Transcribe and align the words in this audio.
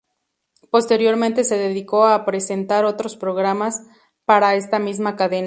Posteriormente 0.71 1.43
se 1.43 1.57
dedicó 1.59 2.05
a 2.05 2.15
a 2.15 2.25
presentar 2.25 2.85
otros 2.85 3.15
programas 3.15 3.83
para 4.25 4.55
esta 4.55 4.79
misma 4.79 5.15
cadena. 5.15 5.39